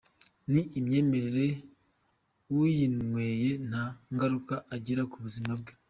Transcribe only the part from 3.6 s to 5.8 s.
nta ngaruka igira ku buzima bwe.